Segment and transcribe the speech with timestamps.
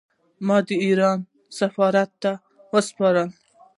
[0.47, 1.17] ما دې د ایران
[1.57, 2.31] سفارت ته
[2.71, 3.23] وسپاري.